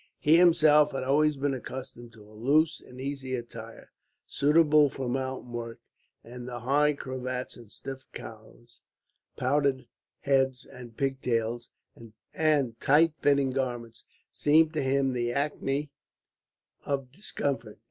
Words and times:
He 0.17 0.37
himself 0.37 0.93
had 0.93 1.03
always 1.03 1.35
been 1.35 1.53
accustomed 1.53 2.11
to 2.13 2.23
a 2.27 2.33
loose 2.33 2.81
and 2.81 2.99
easy 2.99 3.35
attire, 3.35 3.91
suitable 4.25 4.89
for 4.89 5.07
mountain 5.07 5.53
work; 5.53 5.79
and 6.23 6.47
the 6.47 6.61
high 6.61 6.93
cravats 6.93 7.55
and 7.55 7.69
stiff 7.71 8.07
collars, 8.11 8.81
powdered 9.37 9.85
heads 10.21 10.65
and 10.65 10.97
pigtails, 10.97 11.69
and 12.33 12.79
tight 12.79 13.13
fitting 13.19 13.51
garments, 13.51 14.03
seemed 14.31 14.73
to 14.73 14.81
him 14.81 15.13
the 15.13 15.31
acme 15.31 15.91
of 16.83 17.11
discomfort. 17.11 17.77